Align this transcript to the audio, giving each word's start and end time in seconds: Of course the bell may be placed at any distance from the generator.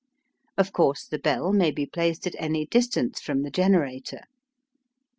Of 0.57 0.73
course 0.73 1.05
the 1.05 1.19
bell 1.19 1.53
may 1.53 1.69
be 1.69 1.85
placed 1.85 2.25
at 2.25 2.33
any 2.39 2.65
distance 2.65 3.21
from 3.21 3.43
the 3.43 3.51
generator. 3.51 4.21